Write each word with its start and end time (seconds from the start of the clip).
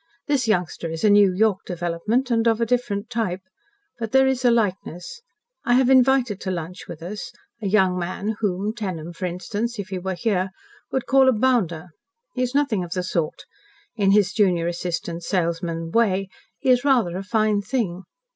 "This 0.25 0.47
youngster 0.47 0.89
is 0.89 1.03
a 1.03 1.11
New 1.11 1.31
York 1.31 1.59
development, 1.63 2.31
and 2.31 2.47
of 2.47 2.59
a 2.59 2.65
different 2.65 3.07
type. 3.07 3.41
But 3.99 4.11
there 4.13 4.25
is 4.25 4.43
a 4.43 4.49
likeness. 4.49 5.21
I 5.63 5.75
have 5.75 5.91
invited 5.91 6.41
to 6.41 6.49
lunch 6.49 6.87
with 6.87 7.03
us, 7.03 7.31
a 7.61 7.67
young 7.67 7.99
man 7.99 8.35
whom 8.39 8.73
Tenham, 8.73 9.13
for 9.13 9.25
instance, 9.27 9.77
if 9.77 9.89
he 9.89 9.99
were 9.99 10.15
here 10.15 10.49
would 10.91 11.05
call 11.05 11.29
'a 11.29 11.33
bounder.' 11.33 11.89
He 12.33 12.41
is 12.41 12.55
nothing 12.55 12.83
of 12.83 12.93
the 12.93 13.03
sort. 13.03 13.45
In 13.95 14.09
his 14.09 14.33
junior 14.33 14.65
assistant 14.65 15.21
salesman 15.23 15.91
way, 15.91 16.29
he 16.57 16.71
is 16.71 16.83
rather 16.83 17.15
a 17.15 17.21
fine 17.21 17.61
thing. 17.61 18.01